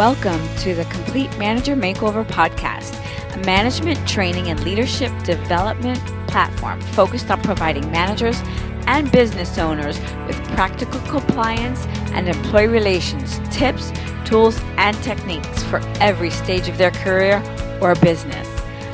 [0.00, 2.94] Welcome to the Complete Manager Makeover Podcast,
[3.34, 8.40] a management training and leadership development platform focused on providing managers
[8.86, 11.84] and business owners with practical compliance
[12.14, 13.92] and employee relations tips,
[14.24, 17.42] tools, and techniques for every stage of their career
[17.82, 18.48] or business.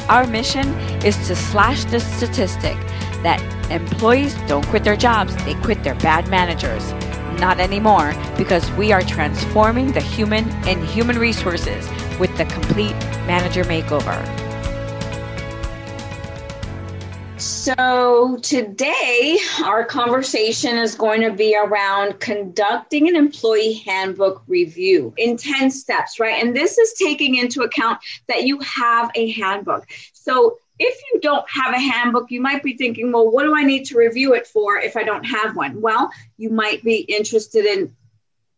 [0.09, 0.67] Our mission
[1.05, 2.77] is to slash the statistic
[3.23, 6.93] that employees don't quit their jobs, they quit their bad managers.
[7.39, 11.89] Not anymore, because we are transforming the human and human resources
[12.19, 14.47] with the complete manager makeover.
[17.39, 25.37] So, today our conversation is going to be around conducting an employee handbook review in
[25.37, 26.43] 10 steps, right?
[26.43, 27.99] And this is taking into account
[28.29, 29.87] that you have a handbook.
[30.15, 33.63] So, if you don't have a handbook, you might be thinking, well, what do I
[33.63, 35.81] need to review it for if I don't have one?
[35.81, 37.95] Well, you might be interested in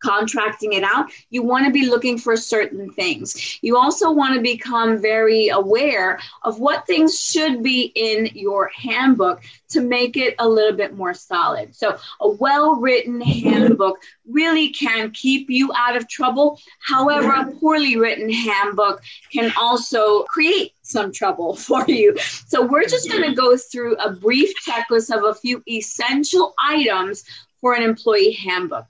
[0.01, 3.59] contracting it out, you want to be looking for certain things.
[3.63, 9.43] You also want to become very aware of what things should be in your handbook
[9.71, 11.75] to make it a little bit more solid.
[11.75, 16.61] So, a well written handbook really can keep you out of trouble.
[16.81, 22.17] However, a poorly written handbook can also create some trouble for you.
[22.47, 27.25] So, we're just going to go through a brief checklist of a few essential items
[27.61, 28.87] for an employee handbook.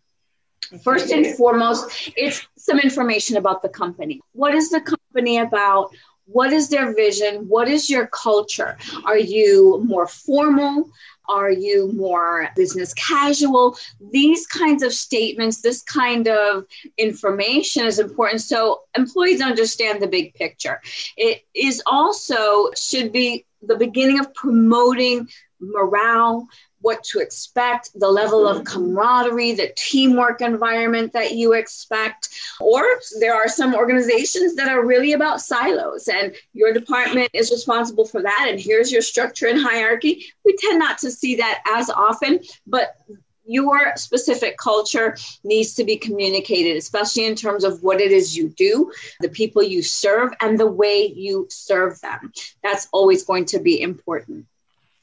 [0.83, 4.21] First and foremost, it's some information about the company.
[4.33, 5.95] What is the company about?
[6.31, 7.49] What is their vision?
[7.49, 8.77] What is your culture?
[9.05, 10.91] Are you more formal?
[11.29, 13.77] Are you more business casual?
[14.13, 16.65] These kinds of statements, this kind of
[16.97, 20.81] information is important so employees understand the big picture.
[21.17, 25.29] It is also should be the beginning of promoting
[25.61, 26.47] morale,
[26.81, 32.29] what to expect, the level of camaraderie, the teamwork environment that you expect.
[32.61, 32.85] Or
[33.21, 38.23] there are some organizations that are really about silos, and your department is responsible for
[38.23, 38.47] that.
[38.49, 40.27] And here's your structure and hierarchy.
[40.45, 42.97] We tend not to see that as often, but
[43.45, 48.51] your specific culture needs to be communicated, especially in terms of what it is you
[48.51, 52.31] do, the people you serve, and the way you serve them.
[52.63, 54.47] That's always going to be important.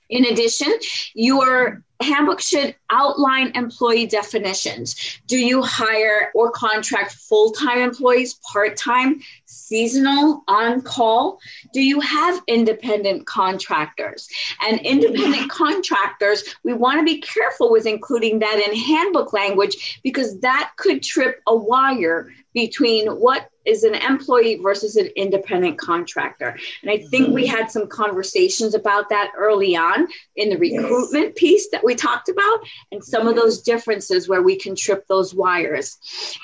[0.09, 0.73] In addition,
[1.13, 5.19] your handbook should outline employee definitions.
[5.27, 9.21] Do you hire or contract full time employees, part time,
[9.67, 11.39] seasonal, on call?
[11.73, 14.27] Do you have independent contractors?
[14.61, 20.39] And independent contractors, we want to be careful with including that in handbook language because
[20.41, 26.57] that could trip a wire between what is an employee versus an independent contractor.
[26.81, 27.55] And I think we mm-hmm.
[27.55, 31.33] had some conversations about that early on in the recruitment yes.
[31.35, 32.59] piece that we talked about,
[32.91, 33.41] and some of mm-hmm.
[33.41, 35.97] those differences where we can trip those wires.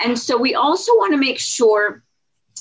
[0.04, 2.04] And so we also want to make sure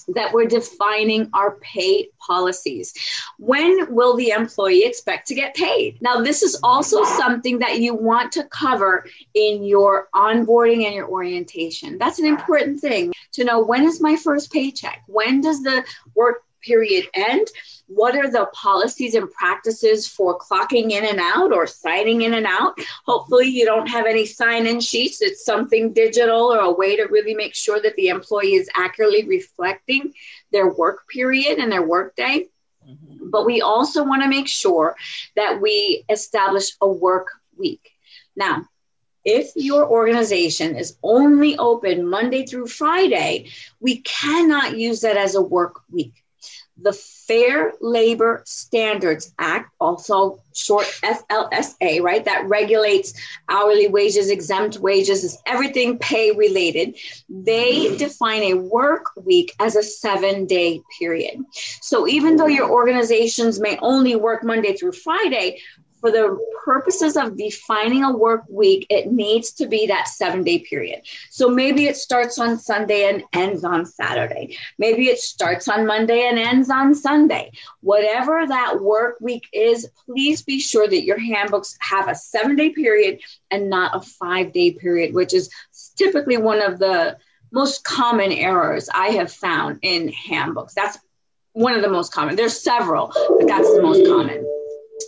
[0.09, 2.95] that we're defining our pay policies.
[3.39, 6.01] When will the employee expect to get paid?
[6.01, 11.09] Now, this is also something that you want to cover in your onboarding and your
[11.09, 11.99] orientation.
[11.99, 15.03] That's an important thing to know when is my first paycheck?
[15.07, 15.85] When does the
[16.15, 17.49] work period end?
[17.87, 22.47] What are the policies and practices for clocking in and out or signing in and
[22.47, 22.79] out?
[23.05, 25.21] Hopefully, you don't have any sign in sheets.
[25.21, 29.27] It's something digital or a way to really make sure that the employee is accurately
[29.27, 30.15] reflecting
[30.53, 32.49] their work period and their work day.
[32.89, 33.31] Mm-hmm.
[33.31, 34.95] But we also want to make sure
[35.35, 37.91] that we establish a work week.
[38.37, 38.67] Now,
[39.25, 43.51] if your organization is only open Monday through Friday,
[43.81, 46.20] we cannot use that as a work week
[46.83, 52.25] the Fair Labor Standards Act, also short FLSA, right?
[52.25, 53.15] That regulates
[53.49, 56.97] hourly wages, exempt wages, is everything pay related.
[57.29, 61.39] They define a work week as a seven day period.
[61.81, 65.61] So even though your organizations may only work Monday through Friday,
[66.01, 70.59] for the purposes of defining a work week, it needs to be that seven day
[70.61, 71.03] period.
[71.31, 74.57] So maybe it starts on Sunday and ends on Saturday.
[74.79, 77.53] Maybe it starts on Monday and ends on Sunday.
[77.81, 82.71] Whatever that work week is, please be sure that your handbooks have a seven day
[82.71, 83.21] period
[83.51, 85.51] and not a five day period, which is
[85.97, 87.19] typically one of the
[87.53, 90.75] most common errors I have found in handbooks.
[90.75, 90.99] That's
[91.53, 92.37] one of the most common.
[92.37, 94.47] There's several, but that's the most common.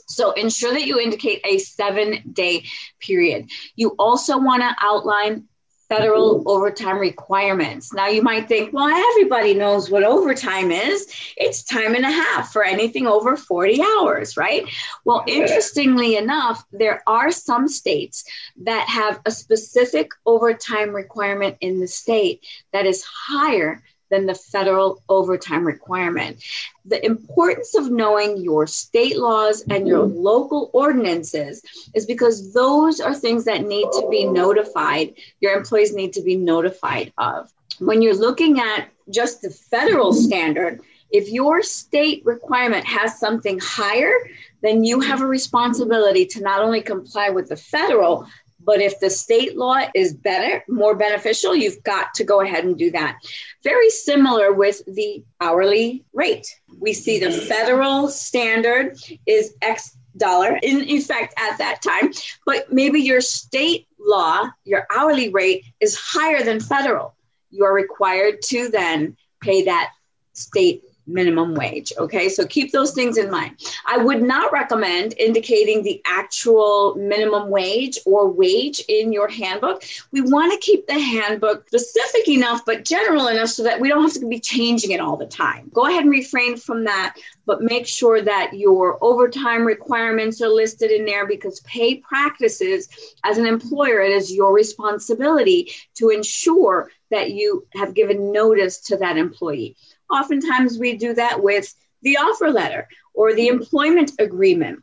[0.06, 2.64] So ensure that you indicate a seven day
[3.00, 3.50] period.
[3.76, 5.48] You also want to outline
[5.96, 7.92] federal overtime requirements.
[7.92, 11.12] Now you might think, well, everybody knows what overtime is.
[11.36, 14.64] It's time and a half for anything over 40 hours, right?
[15.04, 18.24] Well, interestingly enough, there are some states
[18.62, 25.02] that have a specific overtime requirement in the state that is higher than the federal
[25.08, 26.44] overtime requirement.
[26.84, 31.62] The importance of knowing your state laws and your local ordinances
[31.94, 36.36] is because those are things that need to be notified, your employees need to be
[36.36, 37.50] notified of.
[37.78, 44.12] When you're looking at just the federal standard, if your state requirement has something higher,
[44.60, 48.26] then you have a responsibility to not only comply with the federal,
[48.64, 52.76] but if the state law is better, more beneficial, you've got to go ahead and
[52.78, 53.18] do that.
[53.62, 56.46] Very similar with the hourly rate.
[56.78, 62.12] We see the federal standard is X dollar in effect at that time,
[62.44, 67.14] but maybe your state law, your hourly rate is higher than federal.
[67.50, 69.90] You are required to then pay that
[70.34, 70.82] state
[71.12, 71.92] minimum wage.
[71.98, 73.56] Okay, so keep those things in mind.
[73.86, 79.84] I would not recommend indicating the actual minimum wage or wage in your handbook.
[80.10, 84.02] We want to keep the handbook specific enough, but general enough so that we don't
[84.02, 85.70] have to be changing it all the time.
[85.72, 87.16] Go ahead and refrain from that,
[87.46, 92.88] but make sure that your overtime requirements are listed in there because pay practices
[93.24, 98.96] as an employer, it is your responsibility to ensure that you have given notice to
[98.96, 99.76] that employee.
[100.12, 104.82] Oftentimes, we do that with the offer letter or the employment agreement,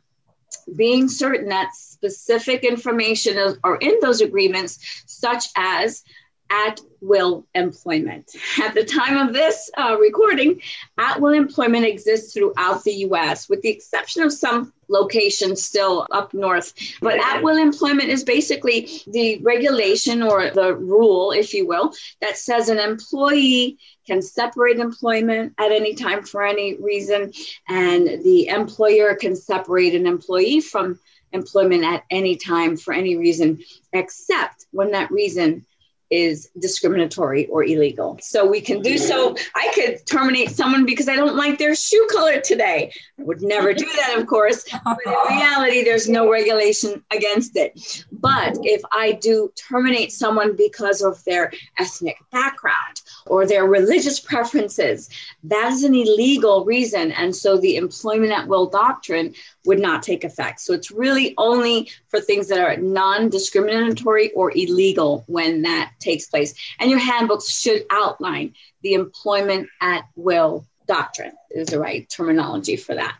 [0.76, 6.02] being certain that specific information are in those agreements, such as
[6.50, 8.30] at will employment.
[8.62, 10.60] At the time of this uh, recording,
[10.98, 16.34] at will employment exists throughout the US, with the exception of some locations still up
[16.34, 16.74] north.
[17.00, 22.36] But at will employment is basically the regulation or the rule, if you will, that
[22.36, 27.32] says an employee can separate employment at any time for any reason,
[27.68, 30.98] and the employer can separate an employee from
[31.32, 33.62] employment at any time for any reason,
[33.92, 35.64] except when that reason
[36.10, 38.18] is discriminatory or illegal.
[38.20, 39.36] So we can do so.
[39.54, 42.92] I could terminate someone because I don't like their shoe color today.
[43.18, 44.64] I would never do that, of course.
[44.84, 48.04] But in reality, there's no regulation against it.
[48.10, 55.08] But if I do terminate someone because of their ethnic background or their religious preferences,
[55.44, 57.12] that is an illegal reason.
[57.12, 59.34] And so the employment at will doctrine
[59.64, 60.60] would not take effect.
[60.60, 66.26] So it's really only for things that are non discriminatory or illegal when that takes
[66.26, 66.54] place.
[66.78, 72.94] And your handbooks should outline the employment at will doctrine, is the right terminology for
[72.94, 73.16] that.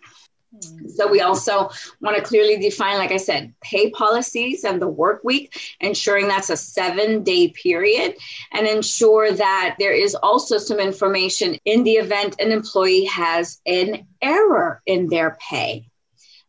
[0.52, 0.88] Hmm.
[0.88, 5.22] So we also want to clearly define, like I said, pay policies and the work
[5.22, 8.16] week, ensuring that's a seven day period,
[8.52, 14.06] and ensure that there is also some information in the event an employee has an
[14.20, 15.90] error in their pay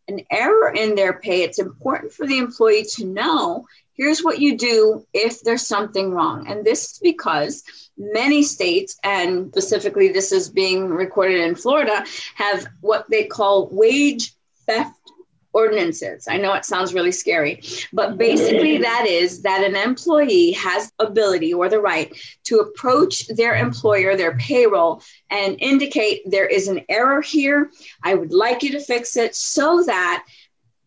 [0.08, 4.58] an error in their pay, it's important for the employee to know here's what you
[4.58, 6.48] do if there's something wrong.
[6.48, 7.64] And this is because
[7.98, 12.04] many states, and specifically this is being recorded in Florida,
[12.36, 14.34] have what they call wage
[14.66, 14.96] theft
[15.54, 16.28] ordinances.
[16.30, 17.62] I know it sounds really scary,
[17.92, 22.14] but basically that is that an employee has ability or the right
[22.46, 27.70] to approach their employer, their payroll and indicate there is an error here.
[28.04, 30.26] I would like you to fix it so that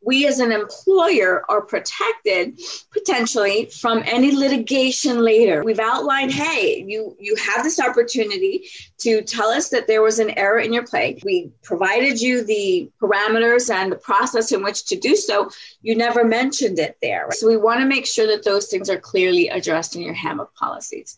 [0.05, 2.61] we as an employer are protected
[2.93, 5.63] potentially from any litigation later.
[5.65, 8.65] We've outlined hey you you have this opportunity
[8.99, 11.21] to tell us that there was an error in your play.
[11.25, 15.51] We provided you the parameters and the process in which to do so.
[15.83, 18.99] You never mentioned it there so we want to make sure that those things are
[18.99, 21.17] clearly addressed in your handbook policies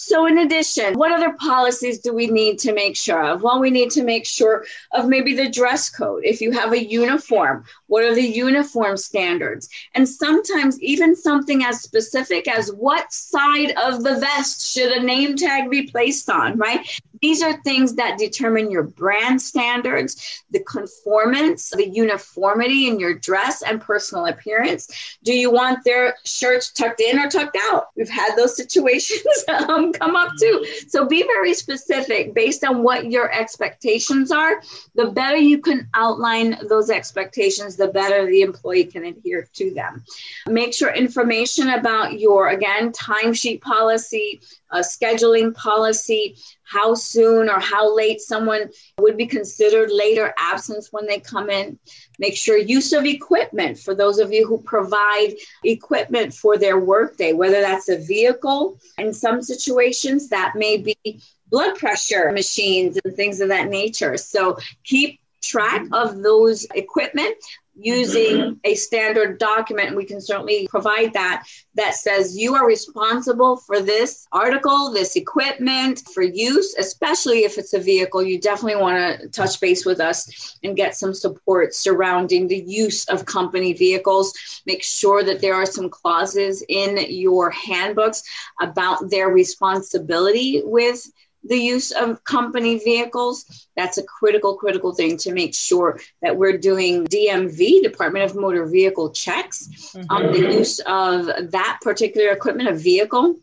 [0.00, 3.42] so, in addition, what other policies do we need to make sure of?
[3.42, 6.22] Well, we need to make sure of maybe the dress code.
[6.24, 9.68] If you have a uniform, what are the uniform standards?
[9.96, 15.34] And sometimes even something as specific as what side of the vest should a name
[15.34, 16.86] tag be placed on, right?
[17.20, 23.62] These are things that determine your brand standards, the conformance, the uniformity in your dress
[23.62, 25.18] and personal appearance.
[25.24, 27.88] Do you want their shirts tucked in or tucked out?
[27.96, 30.64] We've had those situations um, come up too.
[30.88, 34.62] So be very specific based on what your expectations are.
[34.94, 40.04] The better you can outline those expectations, the better the employee can adhere to them.
[40.46, 47.94] Make sure information about your, again, timesheet policy, a scheduling policy, how soon or how
[47.94, 51.78] late someone would be considered later absence when they come in.
[52.18, 55.34] Make sure use of equipment for those of you who provide
[55.64, 58.78] equipment for their workday, whether that's a vehicle.
[58.98, 64.16] In some situations, that may be blood pressure machines and things of that nature.
[64.16, 67.36] So keep track of those equipment
[67.78, 73.56] using a standard document, and we can certainly provide that, that says you are responsible
[73.56, 78.22] for this article, this equipment for use, especially if it's a vehicle.
[78.22, 83.04] You definitely want to touch base with us and get some support surrounding the use
[83.08, 84.32] of company vehicles.
[84.66, 88.22] Make sure that there are some clauses in your handbooks
[88.60, 91.10] about their responsibility with
[91.44, 93.68] the use of company vehicles.
[93.76, 98.66] That's a critical, critical thing to make sure that we're doing DMV, Department of Motor
[98.66, 100.10] Vehicle checks mm-hmm.
[100.10, 103.36] on the use of that particular equipment, a vehicle.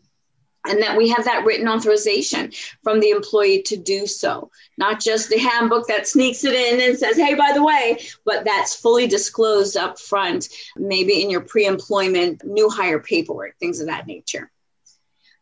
[0.68, 2.50] And that we have that written authorization
[2.82, 6.98] from the employee to do so, not just the handbook that sneaks it in and
[6.98, 11.66] says, hey, by the way, but that's fully disclosed up front, maybe in your pre
[11.66, 14.50] employment new hire paperwork, things of that nature.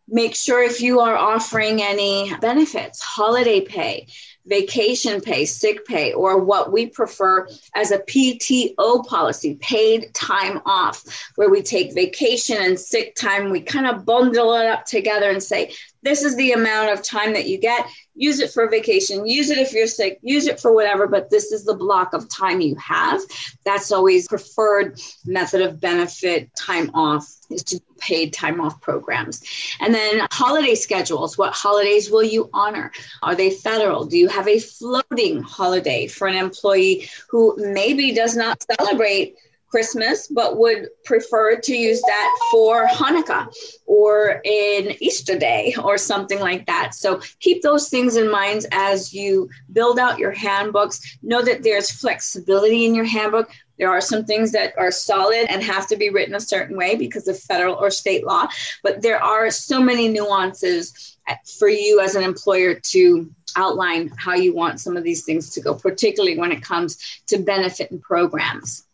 [0.09, 4.07] Make sure if you are offering any benefits, holiday pay,
[4.47, 11.03] vacation pay, sick pay, or what we prefer as a PTO policy, paid time off,
[11.37, 13.51] where we take vacation and sick time.
[13.51, 17.33] We kind of bundle it up together and say, this is the amount of time
[17.33, 17.87] that you get.
[18.17, 21.51] Use it for vacation, use it if you're sick, use it for whatever, but this
[21.51, 23.21] is the block of time you have.
[23.65, 29.43] That's always preferred method of benefit time off is to paid time off programs.
[29.81, 31.39] And then holiday schedules.
[31.39, 32.93] What holidays will you honor?
[33.23, 34.05] Are they federal?
[34.05, 39.37] Do you have a floating holiday for an employee who maybe does not celebrate
[39.75, 43.53] Christmas, but would prefer to use that for Hanukkah
[43.87, 46.95] or in Easter Day or something like that.
[46.95, 51.19] So keep those things in mind as you build out your handbooks.
[51.25, 53.51] Know that there's flexibility in your handbook.
[53.77, 56.95] There are some things that are solid and have to be written a certain way
[56.95, 58.47] because of federal or state law,
[58.85, 61.17] but there are so many nuances
[61.59, 65.61] for you as an employer to outline how you want some of these things to
[65.61, 68.85] go, particularly when it comes to benefit and programs.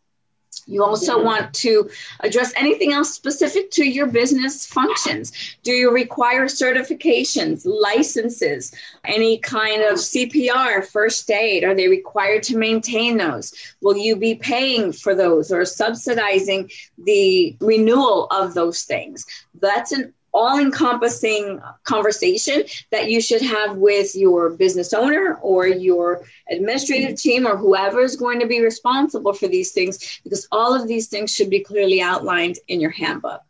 [0.66, 1.90] You also want to
[2.21, 5.33] address anything else specific to your business functions.
[5.62, 8.73] Do you require certifications, licenses,
[9.04, 11.64] any kind of CPR, first aid?
[11.64, 13.52] Are they required to maintain those?
[13.80, 19.26] Will you be paying for those or subsidizing the renewal of those things?
[19.61, 26.22] That's an all encompassing conversation that you should have with your business owner or your
[26.50, 30.87] administrative team or whoever is going to be responsible for these things, because all of
[30.87, 33.42] these things should be clearly outlined in your handbook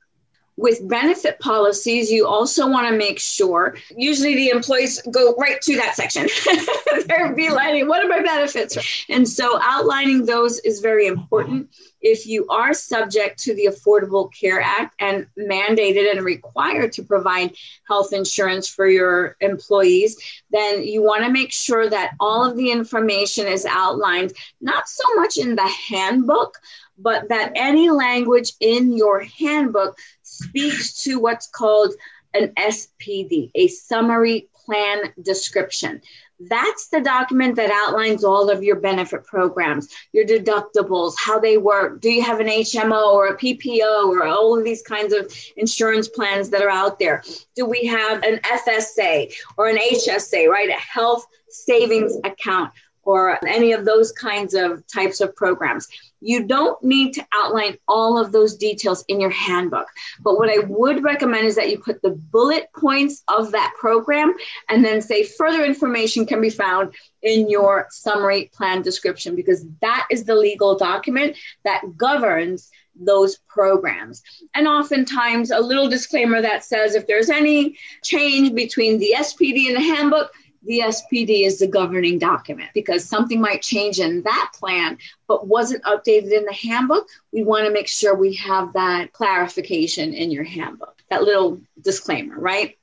[0.60, 5.74] with benefit policies, you also want to make sure, usually the employees go right to
[5.76, 6.24] that section.
[7.06, 9.06] They're beelining, what are my benefits?
[9.08, 11.70] And so outlining those is very important.
[12.02, 17.54] If you are subject to the Affordable Care Act and mandated and required to provide
[17.88, 20.16] health insurance for your employees,
[20.50, 25.04] then you want to make sure that all of the information is outlined, not so
[25.14, 26.58] much in the handbook,
[26.98, 29.96] but that any language in your handbook
[30.40, 31.94] speaks to what's called
[32.34, 36.00] an SPD, a summary plan description.
[36.48, 42.00] That's the document that outlines all of your benefit programs, your deductibles, how they work.
[42.00, 46.08] Do you have an HMO or a PPO or all of these kinds of insurance
[46.08, 47.22] plans that are out there?
[47.56, 50.70] Do we have an FSA or an HSA, right?
[50.70, 52.72] A health savings account
[53.10, 55.88] or any of those kinds of types of programs.
[56.20, 59.88] You don't need to outline all of those details in your handbook.
[60.20, 64.34] But what I would recommend is that you put the bullet points of that program
[64.68, 70.06] and then say further information can be found in your summary plan description because that
[70.10, 74.22] is the legal document that governs those programs.
[74.54, 79.76] And oftentimes, a little disclaimer that says if there's any change between the SPD and
[79.76, 84.98] the handbook, the SPD is the governing document because something might change in that plan,
[85.26, 87.08] but wasn't updated in the handbook.
[87.32, 92.38] We want to make sure we have that clarification in your handbook, that little disclaimer,
[92.38, 92.76] right?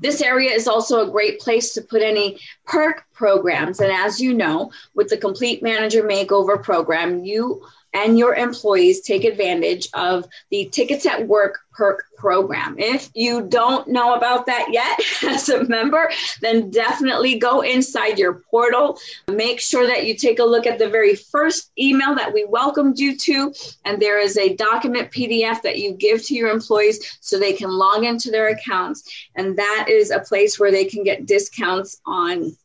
[0.00, 3.80] This area is also a great place to put any perk programs.
[3.80, 9.24] And as you know, with the Complete Manager Makeover program, you and your employees take
[9.24, 12.76] advantage of the Tickets at Work perk program.
[12.78, 15.00] If you don't know about that yet
[15.32, 16.10] as a member,
[16.42, 18.98] then definitely go inside your portal.
[19.28, 22.98] Make sure that you take a look at the very first email that we welcomed
[22.98, 23.54] you to,
[23.84, 27.70] and there is a document PDF that you give to your employees so they can
[27.70, 29.28] log into their accounts.
[29.36, 32.56] And that is a place where they can get discounts on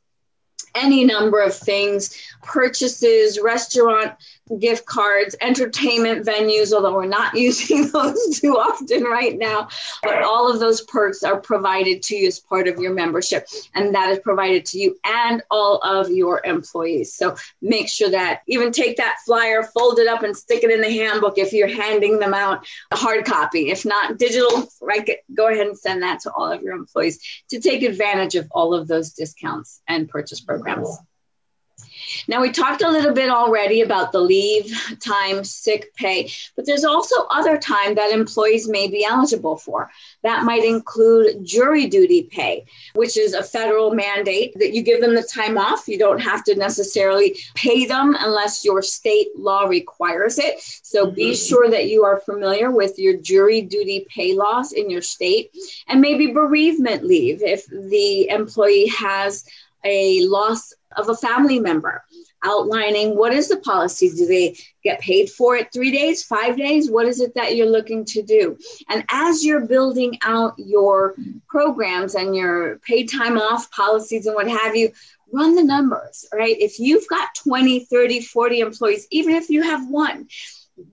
[0.76, 4.14] any number of things purchases, restaurant
[4.60, 9.68] gift cards, entertainment venues, although we're not using those too often right now.
[10.04, 13.94] But all of those perks are provided to you as part of your membership, and
[13.96, 17.14] that is provided to you and all of your employees.
[17.14, 20.82] So make sure that even take that flyer, fold it up, and stick it in
[20.82, 23.70] the handbook if you're handing them out a hard copy.
[23.72, 27.60] If not digital, right, go ahead and send that to all of your employees to
[27.60, 30.65] take advantage of all of those discounts and purchase programs.
[32.28, 36.86] Now, we talked a little bit already about the leave time, sick pay, but there's
[36.86, 39.92] also other time that employees may be eligible for.
[40.24, 45.16] That might include jury duty pay, which is a federal mandate that you give them
[45.16, 45.88] the time off.
[45.88, 50.60] You don't have to necessarily pay them unless your state law requires it.
[50.60, 51.48] So be mm-hmm.
[51.48, 55.52] sure that you are familiar with your jury duty pay laws in your state
[55.88, 59.46] and maybe bereavement leave if the employee has
[59.86, 62.04] a loss of a family member
[62.44, 64.10] outlining what is the policy.
[64.10, 66.92] Do they get paid for it three days five days?
[66.92, 68.58] What is it that you're looking to do?
[68.90, 71.16] And as you're building out your
[71.48, 74.92] programs and your paid time off policies and what have you
[75.34, 76.56] run the numbers right?
[76.60, 80.28] If you've got 20 30 40 employees even if you have one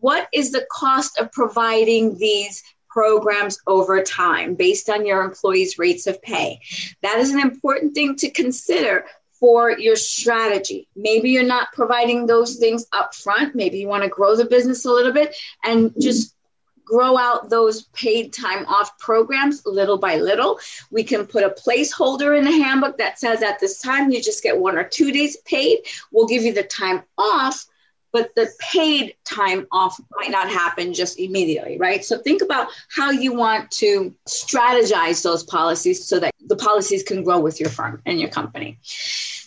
[0.01, 6.07] what is the cost of providing these programs over time based on your employees' rates
[6.07, 6.61] of pay.
[7.03, 10.87] That is an important thing to consider for your strategy.
[10.95, 13.55] Maybe you're not providing those things up front.
[13.55, 15.35] Maybe you want to grow the business a little bit
[15.65, 16.37] and just
[16.85, 20.61] grow out those paid time off programs little by little.
[20.91, 24.43] We can put a placeholder in the handbook that says at this time you just
[24.43, 25.79] get one or two days paid.
[26.11, 27.67] We'll give you the time off
[28.13, 32.05] but the paid time off might not happen just immediately, right?
[32.05, 37.25] So think about how you want to strategize those policies so that the policies can
[37.25, 38.79] grow with your firm and your company.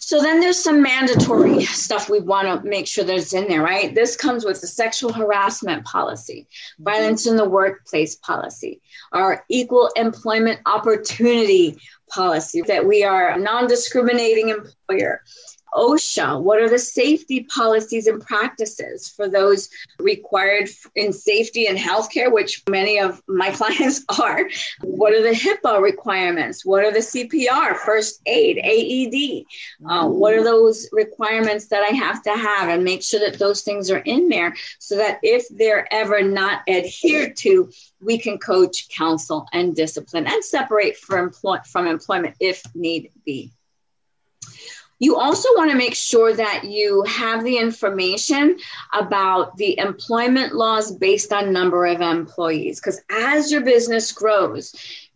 [0.08, 3.94] So then there's some mandatory stuff we want to make sure that's in there, right?
[3.96, 6.84] This comes with the sexual harassment policy, mm-hmm.
[6.84, 8.82] violence in the workplace policy,
[9.14, 15.22] our equal employment opportunity policy that we are a non-discriminating employer
[15.76, 16.42] OSHA?
[16.42, 22.64] What are the safety policies and practices for those required in safety and healthcare, which
[22.70, 24.50] many of my clients are?
[24.82, 26.66] What are the HIPAA requirements?
[26.66, 29.46] What are the CPR, first aid, AED?
[29.88, 32.70] Uh, what are those requirements that I have to have?
[32.70, 36.62] And make sure that those things are in there so that if they're ever not
[36.68, 37.70] adhered to,
[38.02, 43.52] we can coach, counsel, and discipline and separate from, from employment if need be.
[45.00, 48.58] You also want to make sure that you have the information
[48.94, 52.80] about the employment laws based on number of employees.
[52.80, 54.74] Because as your business grows,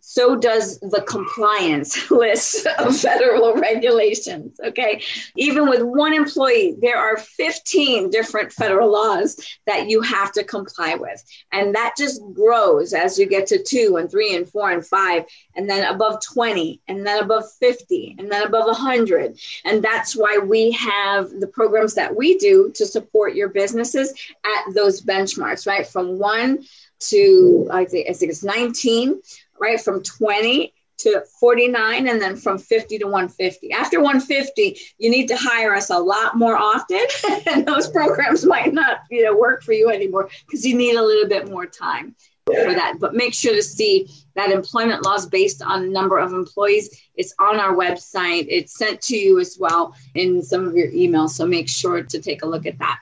[0.09, 4.59] so does the compliance list of federal regulations.
[4.59, 5.03] Okay.
[5.35, 10.95] Even with one employee, there are 15 different federal laws that you have to comply
[10.95, 11.23] with.
[11.51, 15.25] And that just grows as you get to two and three and four and five,
[15.55, 19.39] and then above 20, and then above 50, and then above 100.
[19.63, 24.11] And that's why we have the programs that we do to support your businesses
[24.43, 25.85] at those benchmarks, right?
[25.85, 26.65] From one
[26.99, 29.21] to I think, I think it's 19
[29.59, 29.79] right?
[29.79, 33.71] From 20 to 49 and then from 50 to 150.
[33.71, 37.05] After 150, you need to hire us a lot more often
[37.47, 41.03] and those programs might not, you know, work for you anymore because you need a
[41.03, 42.95] little bit more time for that.
[42.99, 47.01] But make sure to see that employment laws based on number of employees.
[47.15, 48.47] It's on our website.
[48.49, 51.31] It's sent to you as well in some of your emails.
[51.31, 52.99] So make sure to take a look at that.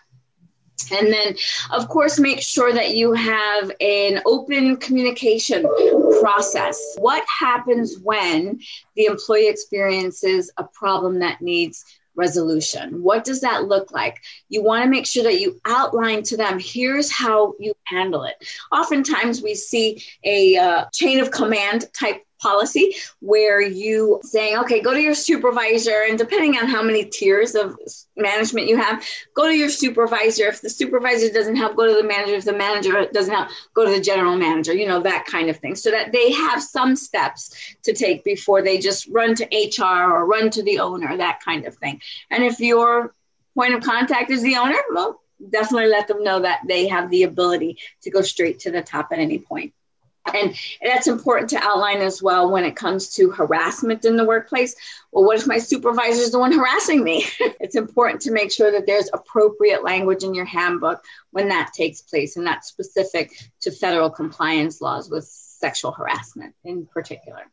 [0.92, 1.36] And then,
[1.72, 5.66] of course, make sure that you have an open communication
[6.22, 6.96] process.
[6.98, 8.60] What happens when
[8.96, 11.84] the employee experiences a problem that needs
[12.16, 13.02] resolution?
[13.02, 14.22] What does that look like?
[14.50, 18.36] You want to make sure that you outline to them here's how you handle it.
[18.72, 24.94] Oftentimes, we see a uh, chain of command type policy where you saying okay go
[24.94, 27.76] to your supervisor and depending on how many tiers of
[28.16, 30.46] management you have go to your supervisor.
[30.46, 32.36] If the supervisor doesn't help go to the manager.
[32.36, 35.58] If the manager doesn't help go to the general manager you know that kind of
[35.58, 40.12] thing so that they have some steps to take before they just run to hr
[40.12, 42.02] or run to the owner that kind of thing.
[42.30, 43.14] And if your
[43.56, 47.24] point of contact is the owner well definitely let them know that they have the
[47.24, 49.74] ability to go straight to the top at any point
[50.34, 54.76] and that's important to outline as well when it comes to harassment in the workplace.
[55.12, 57.26] Well, what if my supervisor is the one harassing me?
[57.40, 62.02] it's important to make sure that there's appropriate language in your handbook when that takes
[62.02, 67.44] place, and that's specific to federal compliance laws with sexual harassment in particular.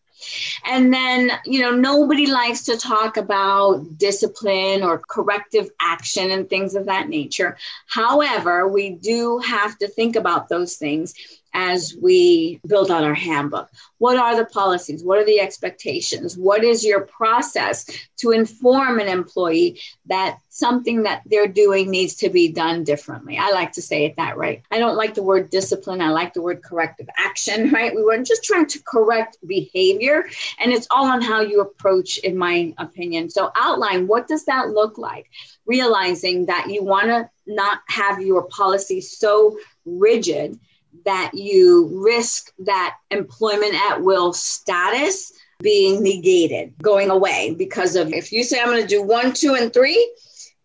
[0.64, 6.74] And then, you know, nobody likes to talk about discipline or corrective action and things
[6.74, 7.56] of that nature.
[7.86, 11.14] However, we do have to think about those things
[11.54, 13.70] as we build out our handbook.
[13.98, 15.04] What are the policies?
[15.04, 16.36] What are the expectations?
[16.36, 17.88] What is your process
[18.18, 23.38] to inform an employee that something that they're doing needs to be done differently?
[23.38, 24.62] I like to say it that way.
[24.72, 26.00] I don't like the word discipline.
[26.00, 27.94] I like the word corrective action, right?
[27.94, 30.24] We weren't just trying to correct behavior,
[30.58, 33.30] and it's all on how you approach, in my opinion.
[33.30, 35.30] So, outline what does that look like?
[35.66, 40.58] Realizing that you want to not have your policy so rigid
[41.04, 48.32] that you risk that employment at will status being negated, going away because of if
[48.32, 50.14] you say, I'm going to do one, two, and three,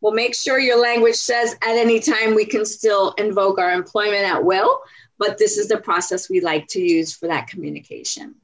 [0.02, 4.24] well, make sure your language says at any time we can still invoke our employment
[4.24, 4.80] at will,
[5.18, 8.36] but this is the process we like to use for that communication.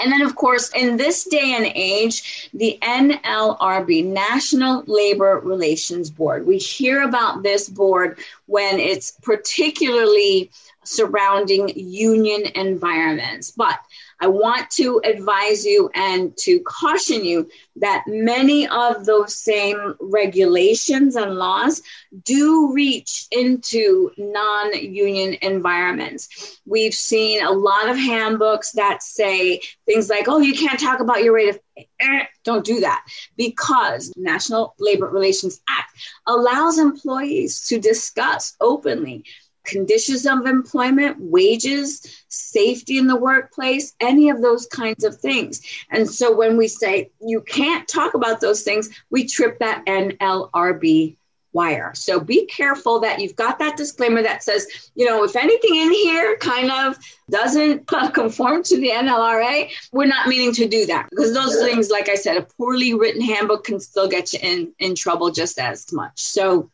[0.00, 6.46] And then, of course, in this day and age, the NLRB, National Labor Relations Board,
[6.46, 10.50] we hear about this board when it's particularly
[10.82, 13.52] surrounding union environments.
[13.52, 13.78] But
[14.20, 21.16] I want to advise you and to caution you that many of those same regulations
[21.16, 21.82] and laws
[22.24, 26.60] do reach into non union environments.
[26.66, 31.22] We've seen a lot of handbooks that say things like, oh, you can't talk about
[31.22, 31.60] your rate of
[32.00, 33.04] eh, don't do that
[33.36, 35.90] because National Labor Relations Act
[36.26, 39.24] allows employees to discuss openly
[39.64, 45.62] conditions of employment, wages, safety in the workplace, any of those kinds of things.
[45.90, 51.16] And so when we say you can't talk about those things, we trip that NLRB
[51.54, 51.92] wire.
[51.94, 55.92] So be careful that you've got that disclaimer that says, you know, if anything in
[55.92, 56.98] here kind of
[57.30, 62.08] doesn't conform to the NLRA, we're not meaning to do that because those things, like
[62.08, 65.90] I said, a poorly written handbook can still get you in, in trouble just as
[65.92, 66.20] much.
[66.20, 66.70] So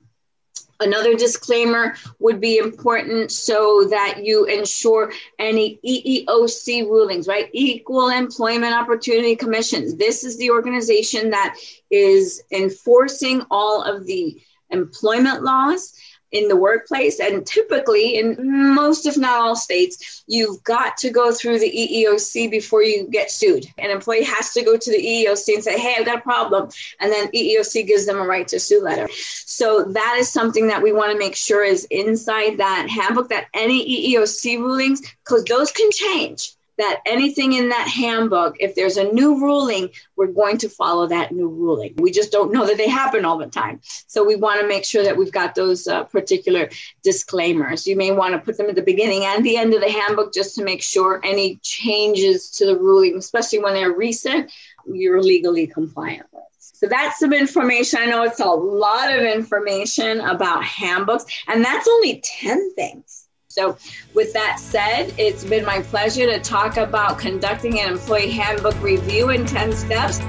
[0.81, 7.51] Another disclaimer would be important so that you ensure any EEOC rulings, right?
[7.53, 9.97] Equal Employment Opportunity Commissions.
[9.97, 11.57] This is the organization that
[11.91, 14.41] is enforcing all of the
[14.71, 15.95] employment laws
[16.33, 17.21] in the workplace.
[17.21, 18.37] And typically, in
[18.75, 23.31] most, if not all states, you've got to go through the EEOC before you get
[23.31, 23.67] sued.
[23.79, 26.71] An employee has to go to the EEOC and say, Hey, I've got a problem.
[27.01, 29.09] And then EEOC gives them a right to sue letter.
[29.15, 33.47] So that is something that we want to make sure is inside that handbook that
[33.55, 39.13] any EEOC rulings, because those can change that anything in that handbook, if there's a
[39.13, 41.95] new ruling, we're going to follow that new ruling.
[41.97, 43.81] We just don't know that they happen all the time.
[43.85, 46.69] So we want to make sure that we've got those uh, particular
[47.03, 47.87] disclaimers.
[47.87, 50.35] You may want to put them at the beginning and the end of the handbook
[50.35, 54.51] just to make sure any changes to the ruling, especially when they're recent,
[54.87, 56.43] you're legally compliant with.
[56.59, 58.01] So that's some information.
[58.01, 63.20] I know it's a lot of information about handbooks, and that's only 10 things.
[63.51, 63.77] So,
[64.15, 69.31] with that said, it's been my pleasure to talk about conducting an employee handbook review
[69.31, 70.21] in 10 steps.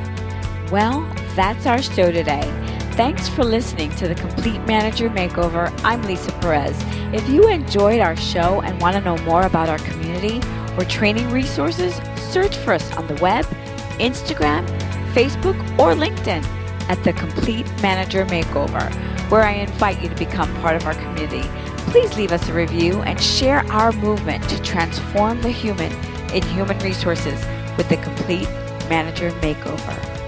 [0.71, 1.01] Well,
[1.35, 2.41] that's our show today.
[2.93, 5.71] Thanks for listening to the Complete Manager Makeover.
[5.83, 6.75] I'm Lisa Perez.
[7.13, 10.41] If you enjoyed our show and want to know more about our community
[10.75, 11.93] or training resources,
[12.31, 13.45] search for us on the web,
[13.99, 14.67] Instagram,
[15.13, 16.60] Facebook, or LinkedIn
[16.91, 18.91] at the Complete Manager Makeover,
[19.31, 21.47] where I invite you to become part of our community.
[21.89, 25.91] Please leave us a review and share our movement to transform the human
[26.33, 27.45] in human resources
[27.77, 28.49] with the complete
[28.89, 30.20] manager makeover.